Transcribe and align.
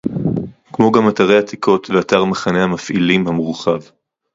כמו 0.73 0.91
גם 0.91 1.09
אתרי 1.09 1.37
עתיקות 1.37 1.89
ואתר 1.89 2.25
מחנה 2.25 2.63
המפעילים 2.63 3.27
המורחב 3.27 3.79